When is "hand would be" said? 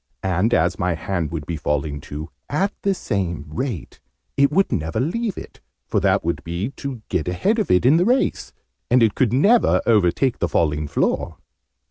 0.95-1.55